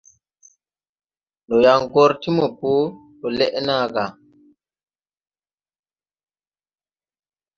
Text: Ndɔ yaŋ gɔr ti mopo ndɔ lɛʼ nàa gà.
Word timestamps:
Ndɔ 1.45 1.55
yaŋ 1.65 1.81
gɔr 1.93 2.11
ti 2.21 2.29
mopo 2.37 2.69
ndɔ 3.17 3.27
lɛʼ 3.37 3.53
nàa 3.67 3.85
gà. 3.93 4.05